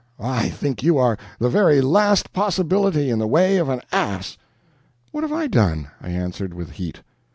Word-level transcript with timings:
I 0.19 0.49
think 0.49 0.81
you 0.81 0.97
are 0.97 1.15
the 1.37 1.47
very 1.47 1.79
last 1.79 2.33
possibility 2.33 3.11
in 3.11 3.19
the 3.19 3.27
way 3.27 3.57
of 3.57 3.69
an 3.69 3.81
ass." 3.91 4.35
"What 5.11 5.23
have 5.23 5.31
I 5.31 5.45
done?" 5.45 5.89
I 6.01 6.09
answered, 6.09 6.55
with 6.55 6.71
heat. 6.71 7.03